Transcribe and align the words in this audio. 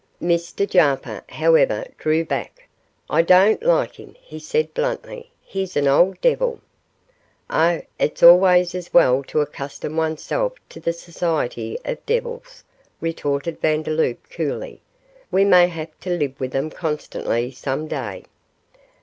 Mr 0.19 0.67
Jarper, 0.67 1.21
however, 1.29 1.85
drew 1.99 2.25
back. 2.25 2.67
'I 3.11 3.21
don't 3.21 3.61
like 3.61 3.97
him,' 3.99 4.15
he 4.19 4.39
said 4.39 4.73
bluntly, 4.73 5.29
'he's 5.43 5.77
an 5.77 5.87
old 5.87 6.19
devil.' 6.21 6.59
'Oh, 7.51 7.81
it's 7.99 8.23
always 8.23 8.73
as 8.73 8.91
well 8.91 9.23
to 9.25 9.41
accustom 9.41 9.97
oneself 9.97 10.53
to 10.69 10.79
the 10.79 10.91
society 10.91 11.77
of 11.85 12.03
devils,' 12.07 12.63
retorted 12.99 13.61
Vandeloup, 13.61 14.17
coolly, 14.31 14.81
'we 15.29 15.45
may 15.45 15.67
have 15.67 15.91
to 15.99 16.09
live 16.09 16.33
with 16.39 16.51
them 16.51 16.71
constantly 16.71 17.51
some 17.51 17.87
day. 17.87 18.25